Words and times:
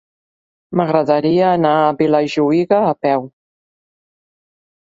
M'agradaria 0.79 1.51
anar 1.57 1.73
a 1.83 1.93
Vilajuïga 2.01 2.81
a 2.89 2.97
peu. 3.07 3.29